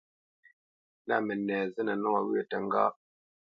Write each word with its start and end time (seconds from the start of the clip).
Lâ 1.07 1.15
mənɛ 1.27 1.57
zínə 1.73 1.93
nɔwyə̂ 2.01 2.43
təŋgá. 2.51 2.83